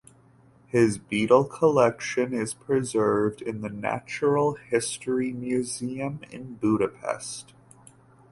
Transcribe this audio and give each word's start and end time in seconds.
His 0.65 0.97
beetle 0.97 1.43
collection 1.45 2.33
is 2.33 2.55
preserved 2.55 3.39
in 3.39 3.61
the 3.61 3.69
Natural 3.69 4.55
History 4.55 5.31
Museum 5.31 6.21
in 6.31 6.55
Budapest. 6.55 7.53